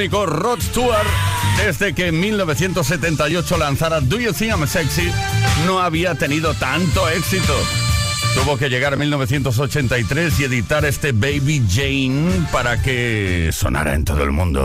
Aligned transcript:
único 0.00 0.24
Rod 0.24 0.62
Stewart. 0.62 1.06
Desde 1.58 1.94
que 1.94 2.06
en 2.06 2.18
1978 2.20 3.58
lanzara 3.58 4.00
Do 4.00 4.18
You 4.18 4.32
Think 4.32 4.52
I'm 4.52 4.66
Sexy, 4.66 5.12
no 5.66 5.78
había 5.78 6.14
tenido 6.14 6.54
tanto 6.54 7.06
éxito. 7.10 7.52
Tuvo 8.34 8.56
que 8.56 8.70
llegar 8.70 8.94
a 8.94 8.96
1983 8.96 10.40
y 10.40 10.44
editar 10.44 10.86
este 10.86 11.12
Baby 11.12 11.62
Jane 11.68 12.46
para 12.50 12.80
que 12.80 13.50
sonara 13.52 13.94
en 13.94 14.06
todo 14.06 14.24
el 14.24 14.32
mundo. 14.32 14.64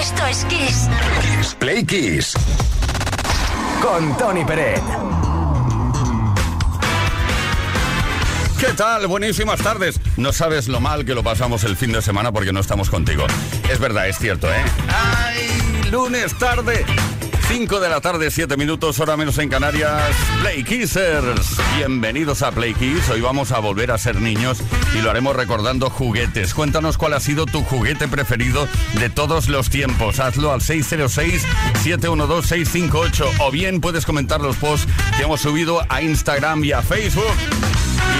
Esto 0.00 0.26
es 0.26 0.44
Kiss. 0.44 0.88
Kiss 1.20 1.56
Play 1.58 1.84
Kiss. 1.84 2.34
Con 3.82 4.16
Tony 4.16 4.44
Peret. 4.44 4.80
¿Qué 8.60 8.72
tal? 8.74 9.06
Buenísimas 9.06 9.62
tardes. 9.62 9.98
No 10.18 10.34
sabes 10.34 10.68
lo 10.68 10.80
mal 10.80 11.06
que 11.06 11.14
lo 11.14 11.22
pasamos 11.22 11.64
el 11.64 11.78
fin 11.78 11.92
de 11.92 12.02
semana 12.02 12.30
porque 12.30 12.52
no 12.52 12.60
estamos 12.60 12.90
contigo. 12.90 13.24
Es 13.70 13.78
verdad, 13.78 14.06
es 14.06 14.18
cierto, 14.18 14.52
¿eh? 14.52 14.62
¡Ay! 14.86 15.48
Lunes 15.90 16.38
tarde. 16.38 16.84
5 17.48 17.80
de 17.80 17.88
la 17.88 18.02
tarde, 18.02 18.30
7 18.30 18.58
minutos, 18.58 19.00
hora 19.00 19.16
menos 19.16 19.38
en 19.38 19.48
Canarias. 19.48 20.14
Play. 20.42 20.62
Bienvenidos 21.78 22.42
a 22.42 22.52
Play. 22.52 22.76
Hoy 23.10 23.22
vamos 23.22 23.50
a 23.50 23.60
volver 23.60 23.92
a 23.92 23.98
ser 23.98 24.20
niños 24.20 24.58
y 24.94 25.00
lo 25.00 25.08
haremos 25.10 25.34
recordando 25.34 25.88
juguetes. 25.88 26.52
Cuéntanos 26.52 26.98
cuál 26.98 27.14
ha 27.14 27.20
sido 27.20 27.46
tu 27.46 27.62
juguete 27.62 28.08
preferido 28.08 28.68
de 28.92 29.08
todos 29.08 29.48
los 29.48 29.70
tiempos. 29.70 30.20
Hazlo 30.20 30.52
al 30.52 30.60
606-712-658 30.60 33.26
o 33.38 33.50
bien 33.50 33.80
puedes 33.80 34.04
comentar 34.04 34.42
los 34.42 34.56
posts 34.56 34.86
que 35.16 35.22
hemos 35.22 35.40
subido 35.40 35.80
a 35.88 36.02
Instagram 36.02 36.62
y 36.62 36.72
a 36.72 36.82
Facebook. 36.82 37.32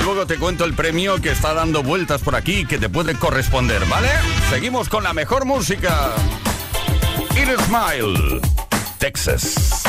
Luego 0.05 0.27
te 0.27 0.39
cuento 0.39 0.65
el 0.65 0.75
premio 0.75 1.21
que 1.21 1.31
está 1.31 1.55
dando 1.55 1.83
vueltas 1.83 2.23
por 2.23 2.35
aquí 2.35 2.65
que 2.65 2.79
te 2.79 2.89
puede 2.89 3.15
corresponder, 3.15 3.85
¿vale? 3.87 4.09
Seguimos 4.51 4.89
con 4.89 5.05
la 5.05 5.13
mejor 5.13 5.45
música. 5.45 6.13
It 7.37 7.49
Smile, 7.67 8.41
Texas. 8.99 9.83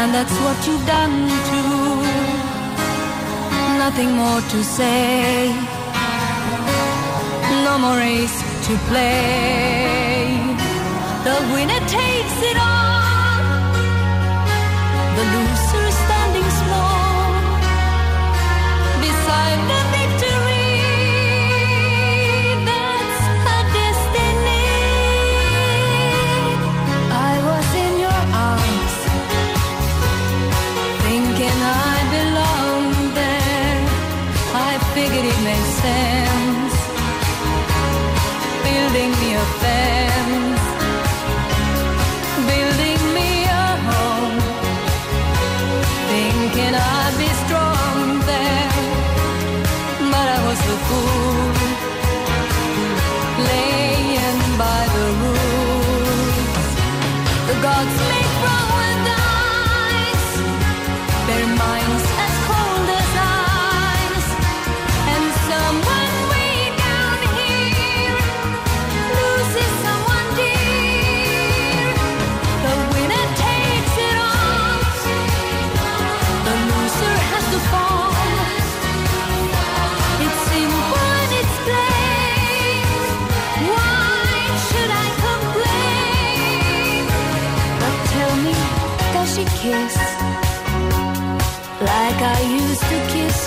And 0.00 0.14
that's 0.14 0.36
what 0.44 0.58
you've 0.66 0.86
done 0.86 1.16
too. 1.50 1.88
Nothing 3.82 4.10
more 4.22 4.40
to 4.52 4.58
say, 4.62 5.50
no 7.66 7.74
more 7.82 7.96
race 7.96 8.38
to 8.66 8.72
play. 8.90 10.28
The 11.26 11.36
winner 11.52 11.82
takes 11.98 12.38
it 12.50 12.58
all, 12.70 13.72
the 15.16 15.24
loser 15.34 15.88
standing 16.02 16.48
small 16.62 17.26
beside 19.04 19.60
the 19.72 19.87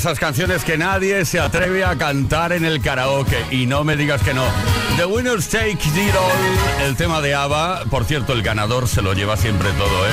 Esas 0.00 0.18
canciones 0.18 0.64
que 0.64 0.78
nadie 0.78 1.26
se 1.26 1.38
atreve 1.38 1.84
a 1.84 1.94
cantar 1.94 2.54
en 2.54 2.64
el 2.64 2.80
karaoke. 2.80 3.36
Y 3.50 3.66
no 3.66 3.84
me 3.84 3.96
digas 3.96 4.22
que 4.22 4.32
no. 4.32 4.44
The 4.96 5.04
Winners 5.04 5.50
Take 5.50 5.72
It 5.72 6.14
All, 6.14 6.86
el 6.86 6.96
tema 6.96 7.20
de 7.20 7.34
ABBA. 7.34 7.84
Por 7.90 8.06
cierto, 8.06 8.32
el 8.32 8.42
ganador 8.42 8.88
se 8.88 9.02
lo 9.02 9.12
lleva 9.12 9.36
siempre 9.36 9.68
todo, 9.72 10.06
¿eh? 10.06 10.10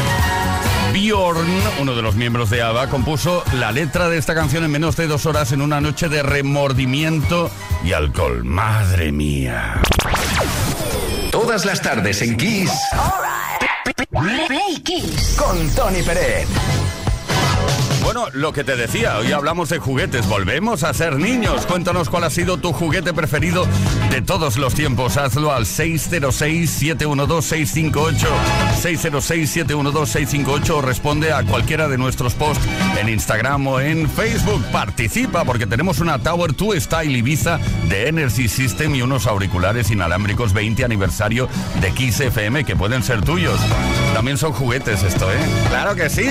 Bjorn, 0.92 1.48
uno 1.80 1.96
de 1.96 2.02
los 2.02 2.16
miembros 2.16 2.50
de 2.50 2.62
ABBA, 2.64 2.90
compuso 2.90 3.46
la 3.54 3.72
letra 3.72 4.10
de 4.10 4.18
esta 4.18 4.36
canción 4.36 4.66
en 4.66 4.72
menos 4.72 4.98
de 4.98 5.08
dos 5.08 5.26
horas 5.26 5.54
en 5.54 5.62
una 5.62 5.80
noche 5.80 6.10
de 6.10 6.22
remordimiento 6.22 7.50
y 7.86 7.94
alcohol. 7.94 8.44
Madre 8.44 9.14
mía. 9.14 9.82
Todas 11.32 11.64
las 11.64 11.82
tardes 11.82 12.22
en 12.22 12.36
Kiss 12.36 12.72
Play 14.48 14.82
Kiss. 14.84 15.38
con 15.38 15.70
Tony 15.70 16.02
Pérez. 16.04 16.46
Bueno, 18.08 18.28
lo 18.32 18.54
que 18.54 18.64
te 18.64 18.78
decía, 18.78 19.18
hoy 19.18 19.34
hablamos 19.34 19.68
de 19.68 19.80
juguetes, 19.80 20.30
volvemos 20.30 20.84
a 20.84 20.94
ser 20.94 21.18
niños. 21.18 21.66
Cuéntanos 21.66 22.10
cuál 22.10 22.24
ha 22.24 22.30
sido 22.30 22.56
tu 22.56 22.72
juguete 22.72 23.14
preferido 23.14 23.68
de 24.10 24.22
todos 24.22 24.56
los 24.56 24.74
tiempos. 24.74 25.18
Hazlo 25.18 25.52
al 25.52 25.66
606-712-658. 25.66 28.28
606-712-658 28.82 30.70
o 30.70 30.82
responde 30.82 31.34
a 31.34 31.44
cualquiera 31.44 31.90
de 31.90 31.98
nuestros 31.98 32.34
posts 32.34 32.66
en 32.98 33.10
Instagram 33.10 33.68
o 33.68 33.82
en 33.82 34.10
Facebook. 34.10 34.64
Participa 34.72 35.44
porque 35.44 35.68
tenemos 35.68 36.00
una 36.00 36.18
Tower 36.18 36.56
2 36.56 36.82
Style 36.82 37.18
Ibiza 37.18 37.60
de 37.90 38.08
Energy 38.08 38.48
System 38.48 38.96
y 38.96 39.02
unos 39.02 39.28
auriculares 39.28 39.92
inalámbricos 39.92 40.54
20 40.54 40.86
aniversario 40.86 41.50
de 41.82 41.92
Kiss 41.92 42.22
FM 42.22 42.64
que 42.64 42.78
pueden 42.78 43.04
ser 43.04 43.22
tuyos. 43.26 43.60
También 44.14 44.38
son 44.38 44.54
juguetes 44.54 45.04
esto, 45.04 45.30
¿eh? 45.30 45.40
¡Claro 45.68 45.94
que 45.94 46.10
sí! 46.10 46.30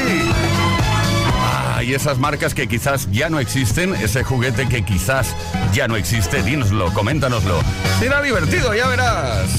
Ah, 1.79 1.83
y 1.83 1.93
esas 1.93 2.17
marcas 2.17 2.55
que 2.55 2.67
quizás 2.67 3.07
ya 3.13 3.29
no 3.29 3.39
existen, 3.39 3.95
ese 3.97 4.25
juguete 4.25 4.67
que 4.67 4.83
quizás 4.83 5.37
ya 5.75 5.87
no 5.87 5.97
existe, 5.97 6.43
dínoslo, 6.43 6.91
coméntanoslo. 6.95 7.61
Será 7.99 8.23
divertido, 8.23 8.75
ya 8.75 8.87
verás. 8.87 9.51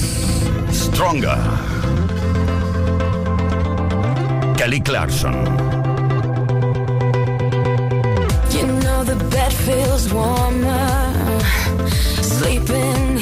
Stronger. 0.72 1.38
Kelly 4.56 4.80
Clarkson. 4.80 5.44
You 8.50 8.66
know 8.66 9.04
the 9.04 9.14
bed 9.30 9.52
feels 9.52 10.12
warmer 10.12 11.40
sleeping 12.20 13.17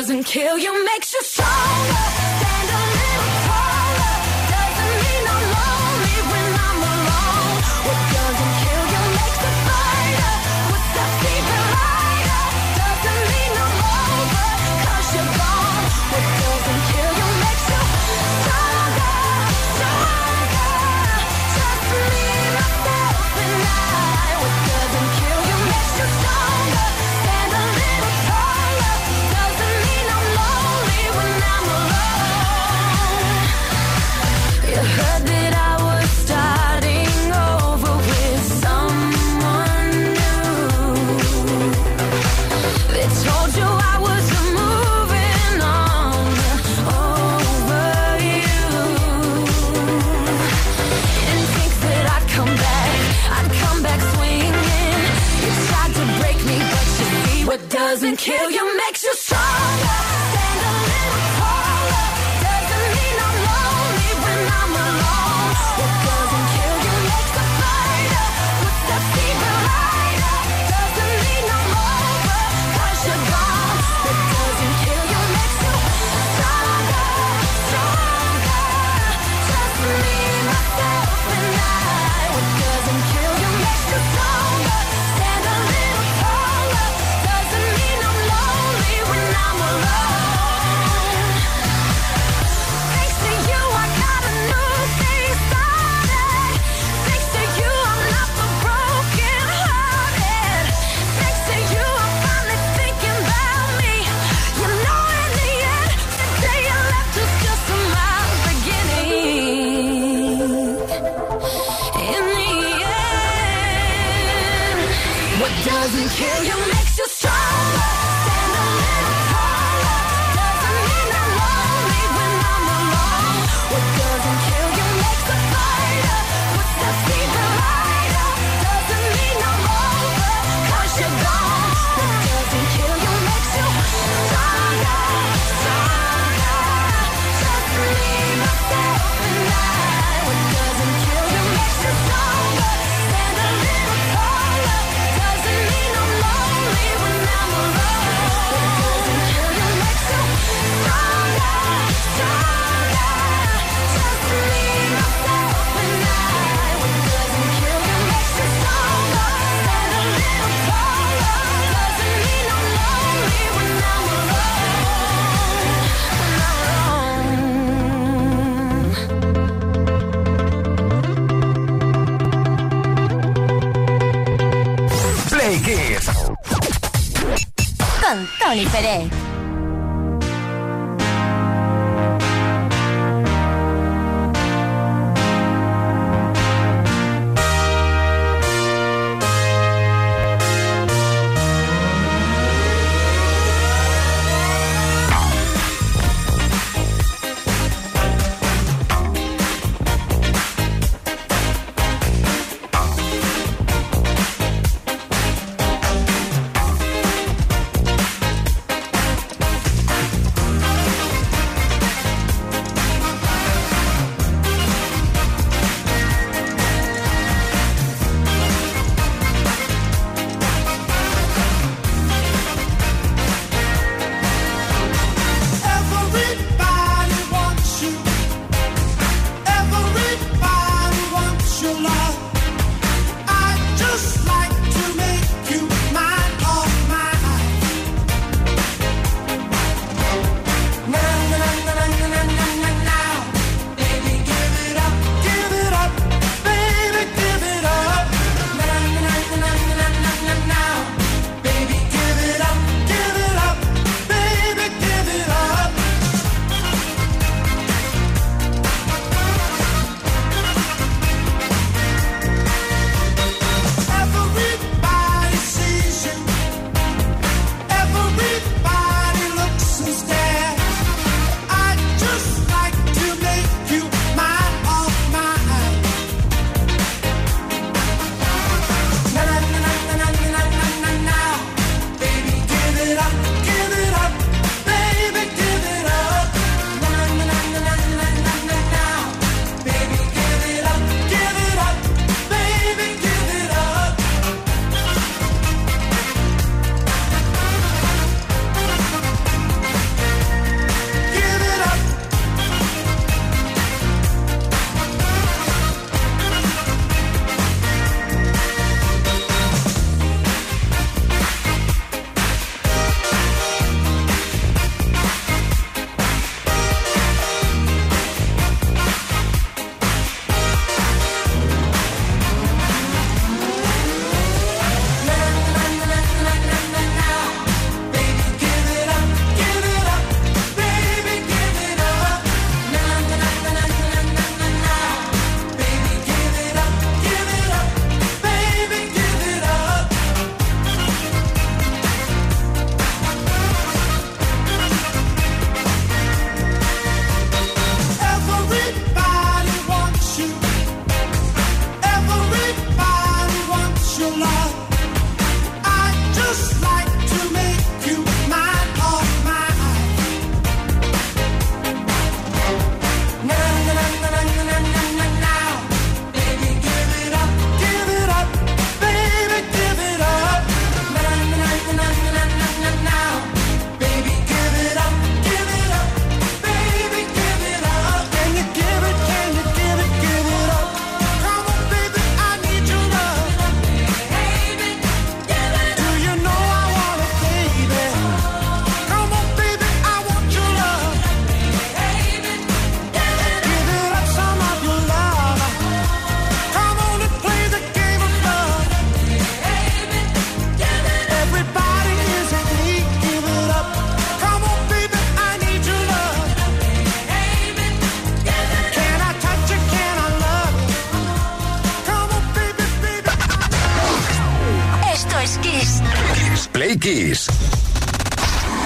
doesn't 0.00 0.24
kill 0.24 0.56
you 0.56 0.82
makes 0.86 1.12
you 1.12 1.20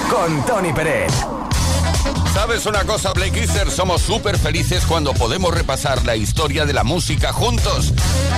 Con 0.09 0.45
Tony 0.45 0.73
Pérez. 0.73 1.11
¿Sabes 2.33 2.65
una 2.65 2.83
cosa, 2.83 3.13
Blakeisers? 3.13 3.73
Somos 3.73 4.01
súper 4.01 4.37
felices 4.37 4.83
cuando 4.85 5.13
podemos 5.13 5.53
repasar 5.53 6.05
la 6.05 6.15
historia 6.15 6.65
de 6.65 6.73
la 6.73 6.83
música 6.83 7.31
juntos. 7.31 7.93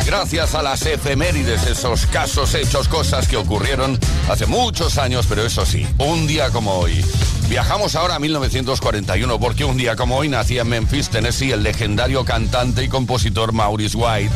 Gracias 0.05 0.55
a 0.55 0.61
las 0.61 0.85
efemérides, 0.85 1.65
esos 1.65 2.05
casos, 2.05 2.53
hechos, 2.53 2.87
cosas 2.87 3.27
que 3.27 3.37
ocurrieron 3.37 3.99
hace 4.29 4.45
muchos 4.45 4.97
años, 4.97 5.25
pero 5.27 5.43
eso 5.43 5.65
sí, 5.65 5.85
un 5.97 6.27
día 6.27 6.51
como 6.51 6.73
hoy. 6.73 7.03
Viajamos 7.49 7.95
ahora 7.95 8.15
a 8.15 8.19
1941 8.19 9.39
porque 9.39 9.65
un 9.65 9.77
día 9.77 9.95
como 9.95 10.17
hoy 10.17 10.29
nacía 10.29 10.61
en 10.61 10.69
Memphis, 10.69 11.09
Tennessee, 11.09 11.51
el 11.51 11.63
legendario 11.63 12.23
cantante 12.23 12.83
y 12.83 12.89
compositor 12.89 13.51
Maurice 13.51 13.97
White 13.97 14.31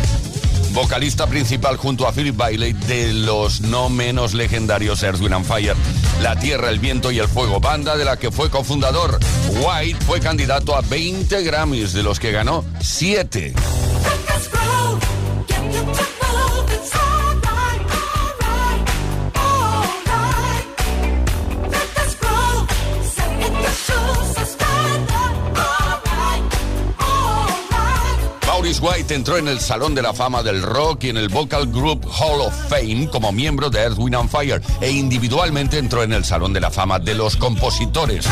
vocalista 0.74 1.28
principal 1.28 1.76
junto 1.78 2.08
a 2.08 2.13
Philip 2.13 2.36
Bailey 2.36 2.74
de 2.74 3.13
los 3.13 3.62
no 3.62 3.89
menos 3.89 4.34
legendarios 4.34 5.04
Earth, 5.04 5.20
Wind 5.20 5.44
Fire, 5.44 5.76
La 6.22 6.36
Tierra, 6.36 6.70
el 6.70 6.78
Viento 6.78 7.12
y 7.12 7.18
el 7.18 7.28
Fuego, 7.28 7.60
banda 7.60 7.98
de 7.98 8.06
la 8.06 8.16
que 8.16 8.30
fue 8.30 8.52
cofundador. 8.52 9.20
White 9.50 10.06
fue 10.06 10.20
candidato 10.20 10.76
a 10.76 10.82
20 10.82 11.42
Grammys, 11.44 11.94
de 11.94 12.04
los 12.04 12.20
que 12.20 12.32
ganó 12.32 12.64
7. 12.80 13.56
White 28.82 29.13
entró 29.13 29.38
en 29.38 29.48
el 29.48 29.60
Salón 29.60 29.94
de 29.94 30.02
la 30.02 30.12
Fama 30.12 30.41
del 30.41 30.63
Rock 30.63 31.04
y 31.04 31.10
en 31.10 31.17
el 31.17 31.30
Vocal 31.30 31.67
Group 31.67 32.04
Hall 32.06 32.41
of 32.41 32.54
Fame 32.67 33.08
como 33.12 33.32
miembro 33.32 33.70
de 33.70 33.80
Earth, 33.80 34.00
Wind 34.00 34.15
and 34.15 34.30
Fire 34.30 34.60
e 34.82 34.89
individualmente 34.89 35.78
entró 35.78 36.02
en 36.02 36.13
el 36.13 36.26
Salón 36.26 36.52
de 36.52 36.62
la 36.62 36.72
Fama 36.72 36.98
de 36.98 37.13
los 37.13 37.38
Compositores. 37.38 38.26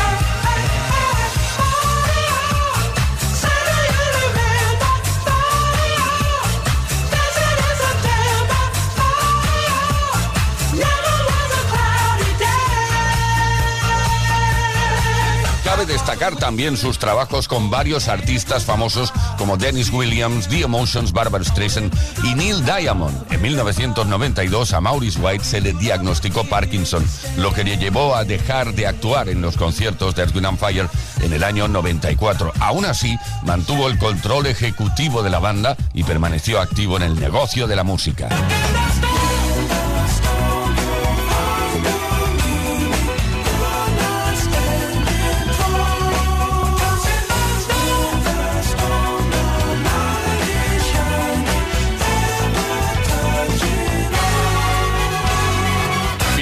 También 16.16 16.76
sus 16.76 16.98
trabajos 16.98 17.46
con 17.46 17.70
varios 17.70 18.08
artistas 18.08 18.64
famosos 18.64 19.12
como 19.38 19.56
Dennis 19.56 19.90
Williams, 19.90 20.48
The 20.48 20.62
Emotions, 20.62 21.12
Barbara 21.12 21.44
Streisand 21.44 21.94
y 22.24 22.34
Neil 22.34 22.64
Diamond. 22.64 23.32
En 23.32 23.40
1992 23.40 24.72
a 24.72 24.80
Maurice 24.80 25.20
White 25.20 25.44
se 25.44 25.60
le 25.60 25.72
diagnosticó 25.72 26.44
Parkinson, 26.44 27.06
lo 27.36 27.52
que 27.52 27.62
le 27.62 27.76
llevó 27.76 28.16
a 28.16 28.24
dejar 28.24 28.74
de 28.74 28.88
actuar 28.88 29.28
en 29.28 29.40
los 29.40 29.56
conciertos 29.56 30.16
de 30.16 30.22
Earth, 30.22 30.58
Fire 30.58 30.88
en 31.22 31.32
el 31.32 31.44
año 31.44 31.68
94. 31.68 32.52
Aún 32.58 32.84
así, 32.86 33.16
mantuvo 33.44 33.88
el 33.88 33.98
control 33.98 34.46
ejecutivo 34.46 35.22
de 35.22 35.30
la 35.30 35.38
banda 35.38 35.76
y 35.94 36.02
permaneció 36.02 36.60
activo 36.60 36.96
en 36.96 37.04
el 37.04 37.20
negocio 37.20 37.68
de 37.68 37.76
la 37.76 37.84
música. 37.84 38.28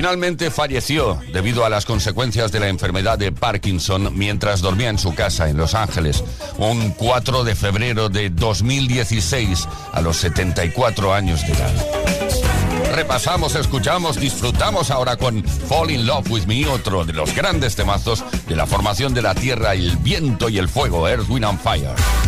Finalmente 0.09 0.51
falleció 0.51 1.21
debido 1.35 1.67
a 1.67 1.69
las 1.69 1.85
consecuencias 1.85 2.51
de 2.51 2.61
la 2.61 2.69
enfermedad 2.69 3.19
de 3.19 3.31
Parkinson 3.31 4.17
mientras 4.17 4.63
dormía 4.63 4.89
en 4.89 4.97
su 4.97 5.15
casa 5.15 5.51
en 5.51 5.59
Los 5.59 5.75
Ángeles 5.75 6.25
un 6.57 6.93
4 6.93 7.45
de 7.45 7.55
febrero 7.55 8.09
de 8.09 8.31
2016 8.31 9.69
a 9.93 10.01
los 10.01 10.17
74 10.17 11.13
años 11.13 11.47
de 11.47 11.53
edad. 11.53 12.95
Repasamos, 12.95 13.55
escuchamos, 13.55 14.19
disfrutamos 14.19 14.91
ahora 14.91 15.19
con 15.19 15.45
Fall 15.45 15.91
in 15.91 16.07
Love 16.07 16.31
with 16.31 16.47
Me, 16.47 16.67
otro 16.67 17.05
de 17.05 17.13
los 17.13 17.35
grandes 17.35 17.77
temazos 17.77 18.25
de 18.49 18.57
la 18.57 18.67
formación 18.67 19.13
de 19.13 19.21
la 19.21 19.35
tierra, 19.35 19.75
el 19.75 19.99
viento 19.99 20.49
y 20.49 20.57
el 20.57 20.71
fuego, 20.71 21.07
Earth, 21.07 21.29
Wind 21.29 21.45
and 21.45 21.61
Fire. 21.61 22.28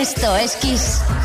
Esto 0.00 0.36
es 0.36 0.54
Kiss. 0.58 1.17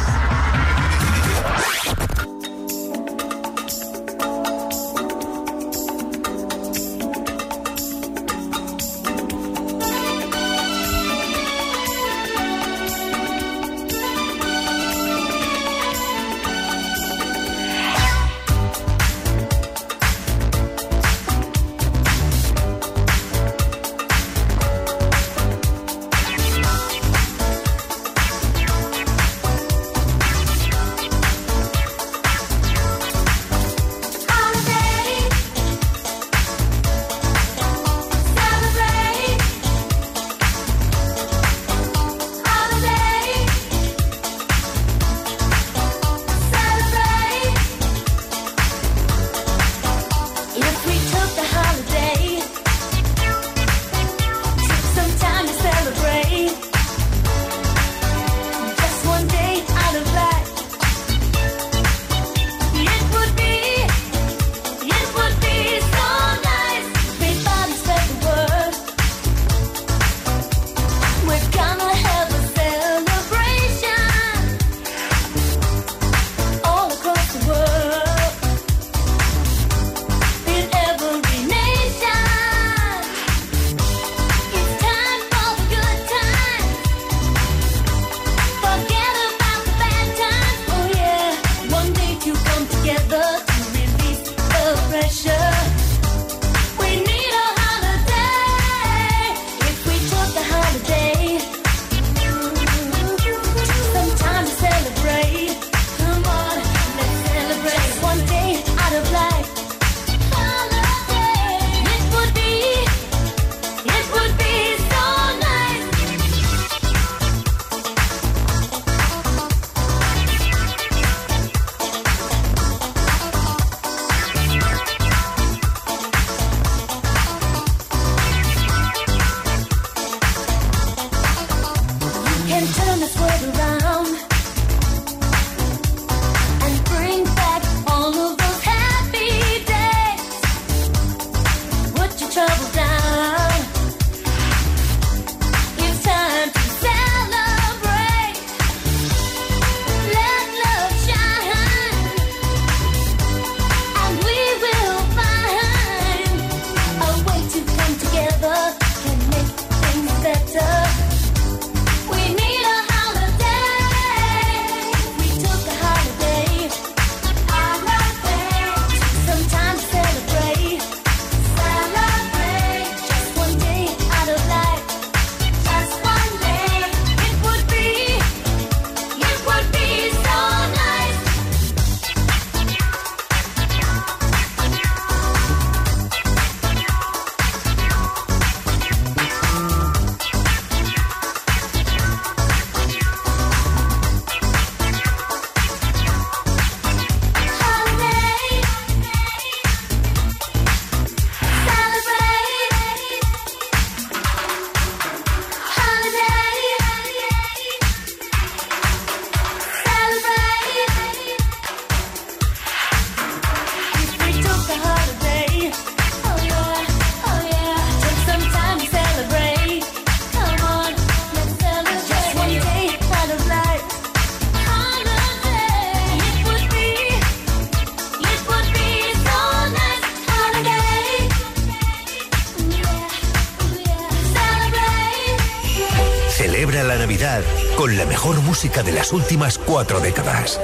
Música 238.64 238.82
de 238.82 238.94
las 238.94 239.12
últimas 239.12 239.58
cuatro 239.58 240.00
décadas. 240.00 240.58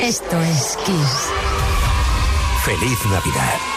Esto 0.00 0.40
es 0.40 0.78
Kiss. 0.86 1.28
Feliz 2.64 2.98
Navidad. 3.10 3.71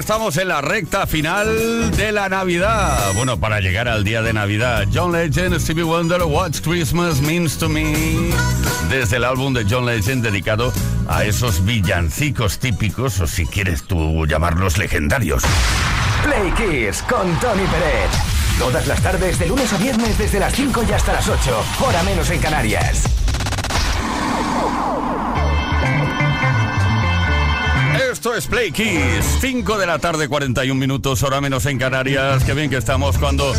Estamos 0.00 0.38
en 0.38 0.48
la 0.48 0.62
recta 0.62 1.06
final 1.06 1.90
de 1.90 2.10
la 2.10 2.30
Navidad. 2.30 3.12
Bueno, 3.14 3.38
para 3.38 3.60
llegar 3.60 3.86
al 3.86 4.02
día 4.02 4.22
de 4.22 4.32
Navidad, 4.32 4.86
John 4.92 5.12
Legend, 5.12 5.60
Stevie 5.60 5.82
Wonder, 5.82 6.22
What 6.22 6.52
Christmas 6.62 7.20
Means 7.20 7.58
to 7.58 7.68
Me. 7.68 7.94
Desde 8.88 9.18
el 9.18 9.24
álbum 9.24 9.52
de 9.52 9.66
John 9.68 9.84
Legend 9.84 10.24
dedicado 10.24 10.72
a 11.06 11.24
esos 11.24 11.64
villancicos 11.66 12.58
típicos, 12.58 13.20
o 13.20 13.26
si 13.26 13.44
quieres 13.44 13.82
tú 13.82 14.24
llamarlos 14.26 14.78
legendarios. 14.78 15.42
Play 16.24 16.50
Kiss 16.52 17.02
con 17.02 17.38
Tony 17.38 17.66
Pérez. 17.66 18.10
Todas 18.58 18.86
las 18.86 19.02
tardes, 19.02 19.38
de 19.38 19.48
lunes 19.48 19.70
a 19.72 19.76
viernes, 19.76 20.16
desde 20.16 20.40
las 20.40 20.54
5 20.54 20.82
y 20.88 20.92
hasta 20.92 21.12
las 21.12 21.28
8, 21.28 21.64
hora 21.86 22.02
menos 22.04 22.30
en 22.30 22.40
Canarias. 22.40 23.19
Esto 28.20 28.34
es 28.34 28.48
Play 28.48 28.70
Kiss, 28.70 29.38
5 29.40 29.78
de 29.78 29.86
la 29.86 29.98
tarde, 29.98 30.28
41 30.28 30.78
minutos, 30.78 31.22
hora 31.22 31.40
menos 31.40 31.64
en 31.64 31.78
Canarias. 31.78 32.44
Qué 32.44 32.52
bien 32.52 32.68
que 32.68 32.76
estamos 32.76 33.16
cuando 33.16 33.50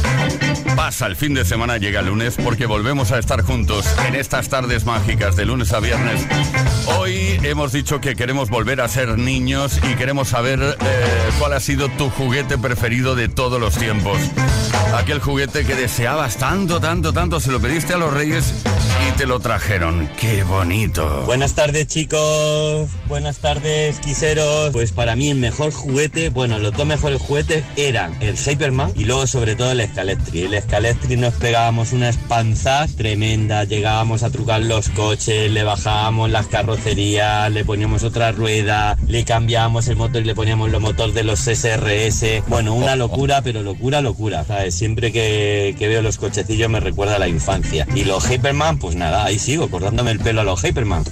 pasa 0.75 1.07
el 1.07 1.15
fin 1.15 1.33
de 1.33 1.45
semana, 1.45 1.79
llega 1.79 2.01
el 2.01 2.05
lunes, 2.05 2.35
porque 2.35 2.67
volvemos 2.67 3.11
a 3.11 3.17
estar 3.17 3.41
juntos 3.41 3.87
en 4.07 4.13
estas 4.13 4.49
tardes 4.49 4.85
mágicas 4.85 5.35
de 5.35 5.45
lunes 5.45 5.73
a 5.73 5.79
viernes. 5.79 6.27
Hoy 6.99 7.39
hemos 7.41 7.71
dicho 7.71 7.99
que 8.01 8.15
queremos 8.15 8.51
volver 8.51 8.81
a 8.81 8.87
ser 8.87 9.17
niños 9.17 9.79
y 9.91 9.95
queremos 9.95 10.27
saber 10.27 10.59
eh, 10.61 11.29
cuál 11.39 11.53
ha 11.53 11.59
sido 11.59 11.89
tu 11.89 12.11
juguete 12.11 12.59
preferido 12.59 13.15
de 13.15 13.29
todos 13.29 13.59
los 13.59 13.75
tiempos. 13.75 14.19
Aquel 14.93 15.21
juguete 15.21 15.65
que 15.65 15.73
deseabas 15.73 16.37
tanto, 16.37 16.79
tanto, 16.79 17.11
tanto, 17.13 17.39
se 17.39 17.51
lo 17.51 17.59
pediste 17.59 17.95
a 17.95 17.97
los 17.97 18.13
reyes 18.13 18.53
te 19.17 19.25
lo 19.25 19.39
trajeron. 19.39 20.09
¡Qué 20.19 20.43
bonito! 20.43 21.23
Buenas 21.25 21.53
tardes 21.53 21.87
chicos, 21.87 22.89
buenas 23.07 23.37
tardes 23.39 23.99
quiseros. 23.99 24.71
Pues 24.71 24.91
para 24.91 25.15
mí 25.15 25.29
el 25.29 25.37
mejor 25.37 25.71
juguete, 25.71 26.29
bueno, 26.29 26.59
los 26.59 26.73
dos 26.73 26.85
mejores 26.85 27.21
juguetes 27.21 27.63
eran 27.75 28.15
el 28.21 28.37
Hyperman 28.37 28.91
y 28.95 29.05
luego 29.05 29.27
sobre 29.27 29.55
todo 29.55 29.71
el 29.71 29.87
Scalestri. 29.87 30.43
El 30.43 30.61
Scalestri 30.61 31.17
nos 31.17 31.33
pegábamos 31.35 31.93
unas 31.93 32.17
panzas 32.17 32.95
tremendas, 32.95 33.67
llegábamos 33.67 34.23
a 34.23 34.29
trucar 34.29 34.61
los 34.61 34.89
coches, 34.89 35.51
le 35.51 35.63
bajábamos 35.63 36.29
las 36.29 36.47
carrocerías, 36.47 37.51
le 37.51 37.65
poníamos 37.65 38.03
otra 38.03 38.31
rueda, 38.31 38.97
le 39.07 39.23
cambiábamos 39.25 39.87
el 39.87 39.95
motor 39.95 40.21
y 40.21 40.25
le 40.25 40.35
poníamos 40.35 40.69
los 40.69 40.81
motores 40.81 41.15
de 41.15 41.23
los 41.23 41.39
SRS. 41.39 42.43
Bueno, 42.47 42.75
una 42.75 42.95
locura, 42.95 43.41
pero 43.41 43.63
locura, 43.63 44.01
locura. 44.01 44.45
Siempre 44.69 45.11
que, 45.11 45.75
que 45.77 45.87
veo 45.87 46.01
los 46.01 46.17
cochecillos 46.17 46.69
me 46.69 46.79
recuerda 46.79 47.15
a 47.15 47.19
la 47.19 47.27
infancia. 47.27 47.87
Y 47.95 48.05
los 48.05 48.29
Hyperman, 48.29 48.77
pues 48.77 48.95
nada, 49.01 49.25
ahí 49.25 49.39
sigo 49.39 49.67
cortándome 49.69 50.11
el 50.11 50.19
pelo 50.19 50.41
a 50.41 50.43
los 50.43 50.61
Hyperman. 50.61 51.03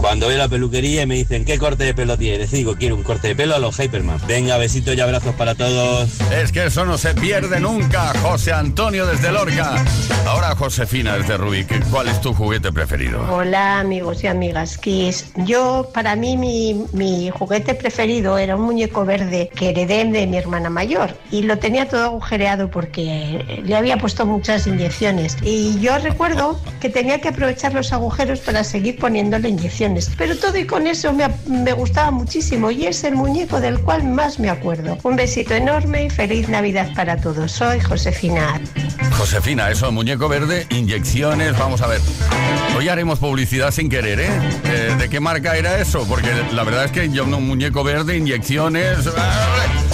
Cuando 0.00 0.26
voy 0.26 0.36
a 0.36 0.38
la 0.38 0.48
peluquería 0.48 1.02
y 1.02 1.06
me 1.06 1.16
dicen 1.16 1.44
¿qué 1.44 1.58
corte 1.58 1.82
de 1.82 1.92
pelo 1.92 2.16
tienes? 2.16 2.52
Digo, 2.52 2.76
quiero 2.76 2.94
un 2.94 3.02
corte 3.02 3.28
de 3.28 3.34
pelo 3.34 3.56
a 3.56 3.58
los 3.58 3.78
Hyperman. 3.80 4.20
Venga, 4.28 4.56
besitos 4.56 4.94
y 4.96 5.00
abrazos 5.00 5.34
para 5.34 5.56
todos. 5.56 6.08
Es 6.30 6.52
que 6.52 6.66
eso 6.66 6.84
no 6.84 6.96
se 6.96 7.14
pierde 7.14 7.58
nunca, 7.58 8.12
José 8.22 8.52
Antonio 8.52 9.06
desde 9.06 9.32
Lorca. 9.32 9.84
Ahora 10.24 10.54
Josefina 10.54 11.16
desde 11.16 11.36
Rubik, 11.36 11.84
¿cuál 11.90 12.08
es 12.08 12.20
tu 12.20 12.32
juguete 12.32 12.70
preferido? 12.70 13.26
Hola 13.28 13.80
amigos 13.80 14.22
y 14.22 14.28
amigas 14.28 14.78
Kiss. 14.78 15.32
Yo, 15.36 15.90
para 15.92 16.14
mí, 16.14 16.36
mi, 16.36 16.84
mi 16.92 17.30
juguete 17.30 17.74
preferido 17.74 18.38
era 18.38 18.54
un 18.54 18.62
muñeco 18.62 19.04
verde 19.04 19.50
que 19.54 19.70
heredé 19.70 20.04
de 20.04 20.26
mi 20.26 20.36
hermana 20.36 20.70
mayor 20.70 21.10
y 21.32 21.42
lo 21.42 21.58
tenía 21.58 21.88
todo 21.88 22.04
agujereado 22.04 22.70
porque 22.70 23.62
le 23.64 23.74
había 23.74 23.96
puesto 23.96 24.26
muchas 24.26 24.66
inyecciones. 24.68 25.36
Y 25.42 25.80
yo 25.80 25.98
recuerdo 25.98 26.60
que 26.80 26.88
tenía 26.88 27.20
que 27.20 27.28
aprovechar 27.28 27.74
los 27.74 27.92
agujeros 27.92 28.40
para 28.40 28.62
seguir 28.62 28.98
poniéndole 28.98 29.48
inyecciones. 29.48 29.87
Pero 30.16 30.36
todo 30.36 30.56
y 30.56 30.66
con 30.66 30.86
eso 30.86 31.12
me, 31.12 31.28
me 31.46 31.72
gustaba 31.72 32.10
muchísimo 32.10 32.70
y 32.70 32.86
es 32.86 33.04
el 33.04 33.14
muñeco 33.14 33.60
del 33.60 33.80
cual 33.80 34.04
más 34.04 34.38
me 34.38 34.50
acuerdo. 34.50 34.98
Un 35.02 35.16
besito 35.16 35.54
enorme 35.54 36.04
y 36.04 36.10
feliz 36.10 36.48
Navidad 36.48 36.90
para 36.94 37.16
todos. 37.16 37.52
Soy 37.52 37.80
Josefina. 37.80 38.60
Josefina, 39.16 39.70
eso, 39.70 39.90
muñeco 39.90 40.28
verde, 40.28 40.66
inyecciones, 40.70 41.58
vamos 41.58 41.80
a 41.82 41.88
ver. 41.88 42.00
Hoy 42.76 42.88
haremos 42.88 43.18
publicidad 43.18 43.72
sin 43.72 43.88
querer, 43.88 44.20
¿eh? 44.20 44.28
Eh, 44.64 44.94
¿De 44.98 45.08
qué 45.08 45.18
marca 45.18 45.56
era 45.56 45.80
eso? 45.80 46.06
Porque 46.08 46.28
la 46.52 46.62
verdad 46.62 46.84
es 46.84 46.92
que 46.92 47.08
yo 47.10 47.24
un 47.24 47.46
muñeco 47.46 47.82
verde, 47.82 48.16
inyecciones... 48.16 49.08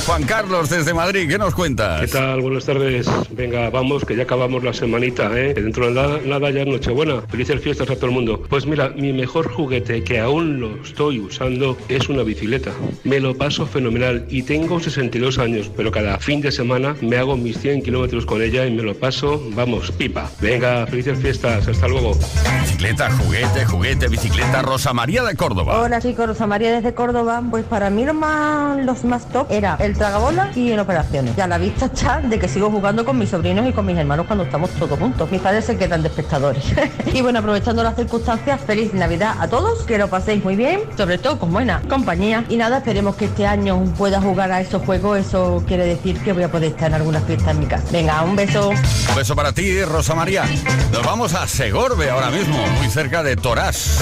Juan 0.06 0.24
Carlos 0.24 0.68
desde 0.68 0.92
Madrid, 0.92 1.26
¿qué 1.26 1.38
nos 1.38 1.54
cuentas? 1.54 2.02
¿Qué 2.02 2.08
tal? 2.08 2.42
Buenas 2.42 2.66
tardes. 2.66 3.06
Venga, 3.30 3.70
vamos, 3.70 4.04
que 4.04 4.14
ya 4.14 4.24
acabamos 4.24 4.62
la 4.62 4.74
semanita, 4.74 5.30
¿eh? 5.34 5.54
Que 5.54 5.62
dentro 5.62 5.86
de 5.86 5.92
nada, 5.92 6.20
nada 6.26 6.50
ya 6.50 6.60
es 6.60 6.66
Nochebuena. 6.66 7.22
Felices 7.22 7.62
fiestas 7.62 7.88
a 7.88 7.94
todo 7.94 8.06
el 8.06 8.12
mundo. 8.12 8.42
Pues 8.50 8.66
mira, 8.66 8.90
mi 8.90 9.14
mejor 9.14 9.50
juguete, 9.50 9.83
que 9.84 10.18
aún 10.18 10.60
lo 10.60 10.82
estoy 10.82 11.20
usando, 11.20 11.76
es 11.88 12.08
una 12.08 12.22
bicicleta. 12.22 12.72
Me 13.04 13.20
lo 13.20 13.36
paso 13.36 13.66
fenomenal 13.66 14.24
y 14.30 14.42
tengo 14.42 14.80
62 14.80 15.38
años, 15.38 15.70
pero 15.76 15.92
cada 15.92 16.18
fin 16.18 16.40
de 16.40 16.50
semana 16.50 16.96
me 17.02 17.16
hago 17.18 17.36
mis 17.36 17.58
100 17.58 17.82
kilómetros 17.82 18.24
con 18.24 18.40
ella 18.40 18.66
y 18.66 18.70
me 18.70 18.82
lo 18.82 18.94
paso, 18.94 19.42
vamos, 19.54 19.90
pipa. 19.92 20.30
Venga, 20.40 20.86
felices 20.86 21.18
fiestas. 21.18 21.68
Hasta 21.68 21.86
luego. 21.86 22.14
Bicicleta, 22.62 23.10
juguete, 23.10 23.64
juguete, 23.64 24.08
bicicleta, 24.08 24.62
Rosa 24.62 24.92
María 24.92 25.22
de 25.22 25.36
Córdoba. 25.36 25.80
Hola 25.80 26.00
chicos, 26.00 26.26
Rosa 26.26 26.46
María 26.46 26.72
desde 26.72 26.94
Córdoba. 26.94 27.42
Pues 27.50 27.64
para 27.64 27.90
mí 27.90 28.04
lo 28.04 28.14
más, 28.14 28.84
los 28.84 29.04
más 29.04 29.28
top 29.30 29.50
era 29.50 29.76
el 29.80 29.94
tragabola 29.96 30.50
y 30.54 30.72
en 30.72 30.80
operaciones. 30.80 31.36
Y 31.36 31.40
a 31.40 31.46
la 31.46 31.58
vista 31.58 31.86
está 31.86 32.20
de 32.20 32.38
que 32.38 32.48
sigo 32.48 32.70
jugando 32.70 33.04
con 33.04 33.18
mis 33.18 33.30
sobrinos 33.30 33.68
y 33.68 33.72
con 33.72 33.86
mis 33.86 33.96
hermanos 33.96 34.26
cuando 34.26 34.44
estamos 34.44 34.70
todos 34.70 34.98
juntos. 34.98 35.30
Mis 35.30 35.40
padres 35.40 35.66
se 35.66 35.76
quedan 35.76 36.02
de 36.02 36.08
espectadores. 36.08 36.64
y 37.12 37.20
bueno, 37.22 37.38
aprovechando 37.38 37.82
las 37.82 37.96
circunstancias, 37.96 38.60
feliz 38.60 38.94
Navidad 38.94 39.36
a 39.40 39.48
todos, 39.48 39.63
que 39.86 39.98
lo 39.98 40.08
paséis 40.08 40.42
muy 40.44 40.56
bien, 40.56 40.80
sobre 40.96 41.18
todo 41.18 41.38
con 41.38 41.52
buena 41.52 41.82
compañía. 41.88 42.44
Y 42.48 42.56
nada, 42.56 42.78
esperemos 42.78 43.16
que 43.16 43.26
este 43.26 43.46
año 43.46 43.82
pueda 43.98 44.20
jugar 44.20 44.52
a 44.52 44.60
esos 44.60 44.82
juegos. 44.82 45.18
Eso 45.18 45.62
quiere 45.66 45.86
decir 45.86 46.18
que 46.20 46.32
voy 46.32 46.42
a 46.42 46.50
poder 46.50 46.70
estar 46.70 46.88
en 46.88 46.94
alguna 46.94 47.20
fiesta 47.20 47.50
en 47.50 47.60
mi 47.60 47.66
casa. 47.66 47.84
Venga, 47.90 48.22
un 48.22 48.36
beso. 48.36 48.70
Un 48.70 49.14
beso 49.16 49.34
para 49.34 49.52
ti, 49.52 49.82
Rosa 49.84 50.14
María. 50.14 50.44
Nos 50.92 51.04
vamos 51.04 51.34
a 51.34 51.46
Segorbe 51.46 52.10
ahora 52.10 52.30
mismo, 52.30 52.56
muy 52.78 52.88
cerca 52.88 53.22
de 53.22 53.36
Torás. 53.36 54.00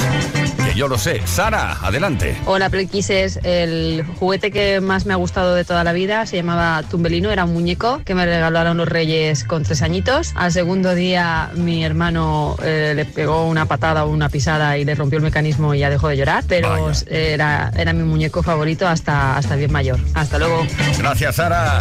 Que 0.73 0.79
yo 0.79 0.89
lo 0.89 0.97
sé. 0.97 1.20
Sara, 1.27 1.77
adelante. 1.83 2.35
Hola, 2.47 2.70
Playquises. 2.70 3.41
El 3.43 4.05
juguete 4.18 4.51
que 4.51 4.81
más 4.81 5.05
me 5.05 5.12
ha 5.12 5.16
gustado 5.16 5.55
de 5.55 5.64
toda 5.64 5.85
la 5.85 5.93
vida 5.93 6.25
se 6.25 6.37
llamaba 6.37 6.83
Tumbelino. 6.83 7.31
Era 7.31 7.45
un 7.45 7.53
muñeco 7.53 8.01
que 8.05 8.14
me 8.14 8.25
regalaron 8.25 8.79
los 8.79 8.89
reyes 8.89 9.45
con 9.45 9.64
tres 9.64 9.83
añitos. 9.83 10.33
Al 10.35 10.51
segundo 10.51 10.95
día 10.95 11.51
mi 11.55 11.85
hermano 11.85 12.57
eh, 12.62 12.93
le 12.97 13.05
pegó 13.05 13.47
una 13.47 13.66
patada 13.66 14.05
o 14.07 14.11
una 14.11 14.31
pisada 14.31 14.79
y 14.79 14.85
le 14.85 14.95
rompió 14.95 15.18
el 15.18 15.25
mecanismo 15.25 15.75
y 15.75 15.81
ya 15.81 15.91
dejó 15.91 16.09
de 16.09 16.16
llorar. 16.16 16.45
Pero 16.49 16.91
era, 17.07 17.70
era 17.77 17.93
mi 17.93 18.05
muñeco 18.05 18.43
favorito 18.43 18.89
hasta, 18.89 19.37
hasta 19.37 19.57
bien 19.57 19.73
mayor. 19.73 20.01
Hasta 20.14 20.39
luego. 20.39 20.66
Gracias, 20.99 21.37
Sara. 21.37 21.81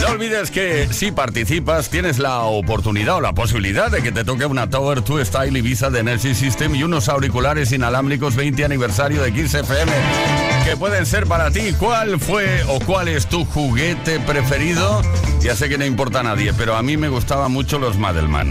No 0.00 0.08
olvides 0.08 0.50
que 0.50 0.88
si 0.90 1.12
participas 1.12 1.90
tienes 1.90 2.18
la 2.18 2.40
oportunidad 2.40 3.16
o 3.16 3.20
la 3.20 3.34
posibilidad 3.34 3.88
de 3.88 4.02
que 4.02 4.10
te 4.10 4.24
toque 4.24 4.46
una 4.46 4.68
Tower 4.68 5.04
2 5.04 5.28
Style 5.28 5.56
Ibiza 5.56 5.90
de 5.90 6.00
Energy 6.00 6.34
System 6.34 6.74
y 6.74 6.82
unos 6.82 7.08
auriculares 7.08 7.70
inalámbricos 7.70 8.31
20 8.34 8.64
aniversario 8.64 9.22
de 9.22 9.30
XFM 9.30 9.92
que 10.64 10.76
pueden 10.76 11.06
ser 11.06 11.26
para 11.26 11.50
ti. 11.50 11.72
¿Cuál 11.78 12.20
fue 12.20 12.62
o 12.68 12.78
cuál 12.80 13.08
es 13.08 13.26
tu 13.26 13.44
juguete 13.44 14.20
preferido? 14.20 15.02
Ya 15.40 15.56
sé 15.56 15.68
que 15.68 15.78
no 15.78 15.84
importa 15.84 16.20
a 16.20 16.22
nadie, 16.22 16.52
pero 16.52 16.76
a 16.76 16.82
mí 16.82 16.96
me 16.96 17.08
gustaban 17.08 17.50
mucho 17.52 17.78
los 17.78 17.98
Madelman. 17.98 18.50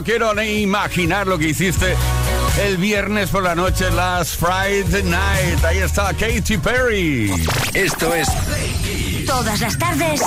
No 0.00 0.04
quiero 0.04 0.32
ni 0.32 0.62
imaginar 0.62 1.26
lo 1.26 1.38
que 1.38 1.48
hiciste 1.48 1.94
el 2.64 2.78
viernes 2.78 3.28
por 3.28 3.42
la 3.42 3.54
noche, 3.54 3.90
Last 3.90 4.40
Friday 4.40 5.02
Night. 5.02 5.62
Ahí 5.62 5.76
está 5.76 6.14
Katy 6.14 6.56
Perry. 6.56 7.30
Esto 7.74 8.14
es 8.14 8.26
Todas 9.26 9.60
las 9.60 9.76
tardes 9.76 10.22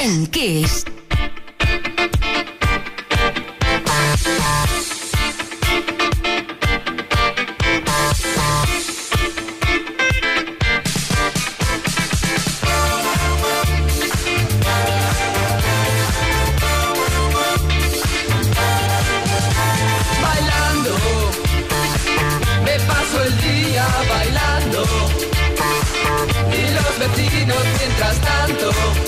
en 0.00 0.28
Kiss. 0.28 0.84
mientras 27.86 28.20
tanto. 28.20 29.03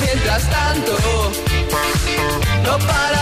mientras 0.00 0.48
tanto. 0.50 0.96
No 2.64 2.78
para 2.86 3.19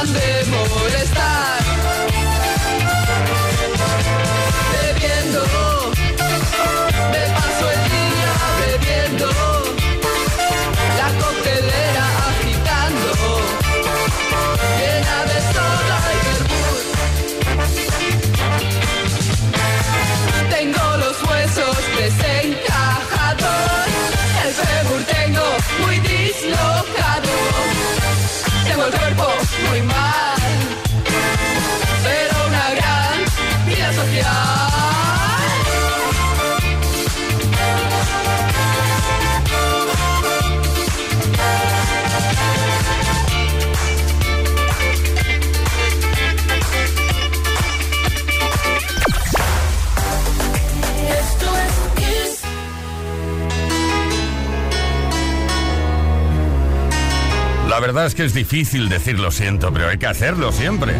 es 58.07 58.14
que 58.14 58.24
es 58.24 58.34
difícil 58.34 58.88
decir 58.88 59.18
lo 59.18 59.30
siento, 59.30 59.72
pero 59.72 59.88
hay 59.88 59.99
que 59.99 60.07
hacerlo 60.07 60.53
siempre. 60.53 60.94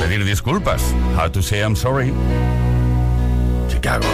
Pedir 0.00 0.24
disculpas. 0.24 0.82
How 1.16 1.30
to 1.30 1.42
say 1.42 1.60
I'm 1.60 1.76
sorry. 1.76 2.12
Chicago. 3.68 4.06